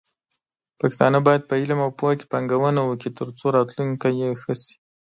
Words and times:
پښتانه 0.79 1.19
بايد 1.25 1.41
په 1.49 1.53
علم 1.61 1.79
او 1.85 1.91
پوهه 1.97 2.15
کې 2.19 2.29
پانګونه 2.31 2.81
وکړي، 2.85 3.09
ترڅو 3.19 3.45
راتلونکې 3.57 4.09
يې 4.21 4.29
ښه 4.41 4.53
شي. 4.61 4.73